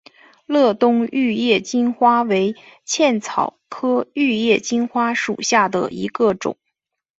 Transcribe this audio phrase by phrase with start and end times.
[0.47, 2.55] 乐东玉叶金花为
[2.85, 6.57] 茜草科玉叶金花属下的一个种。